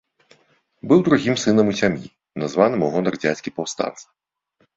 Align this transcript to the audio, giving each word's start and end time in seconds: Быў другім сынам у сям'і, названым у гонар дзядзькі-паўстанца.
Быў 0.91 1.03
другім 1.07 1.35
сынам 1.43 1.69
у 1.73 1.75
сям'і, 1.81 2.07
названым 2.45 2.81
у 2.87 2.91
гонар 2.97 3.13
дзядзькі-паўстанца. 3.21 4.05